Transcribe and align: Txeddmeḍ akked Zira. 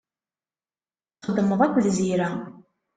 Txeddmeḍ 1.15 1.59
akked 1.61 1.85
Zira. 1.97 2.29